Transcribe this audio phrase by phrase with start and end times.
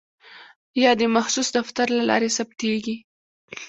[0.83, 2.95] یا د مخصوص دفتر له لارې ثبتیږي.